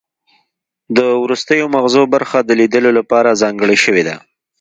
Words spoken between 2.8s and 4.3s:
لپاره ځانګړې شوې ده